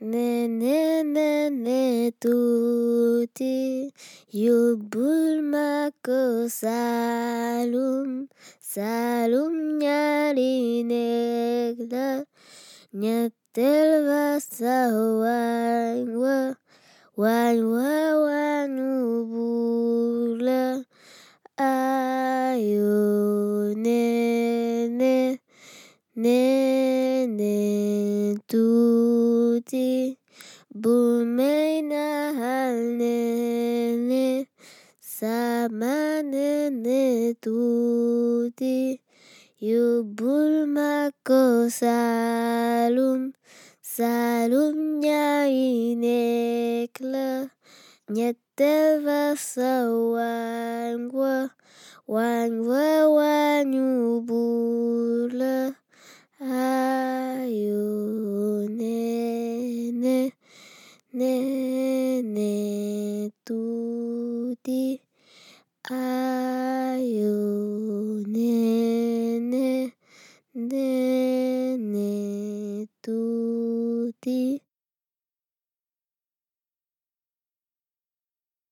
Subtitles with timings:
[0.00, 1.82] Menenene
[2.16, 3.92] tuti
[4.32, 8.32] yubul mako salum
[8.72, 12.24] salum nyari negda
[12.96, 14.88] nyetel basa
[15.20, 16.56] wangwa
[17.20, 17.92] wangwa
[18.24, 19.20] wanubula
[21.60, 22.96] ayo
[23.84, 23.89] ne
[29.60, 30.16] tuti
[30.72, 32.32] Bumaina
[32.96, 34.48] nene
[35.00, 38.96] sama nene tuti
[39.60, 43.36] Yubul mako salum
[43.84, 47.52] salumnya inekla
[48.08, 49.84] Nyetel vasa
[52.08, 52.50] wan
[61.12, 63.52] ねねと
[64.62, 65.02] り
[65.82, 67.26] あよ
[68.28, 69.96] ねね
[70.54, 73.10] ねねと
[74.22, 74.62] り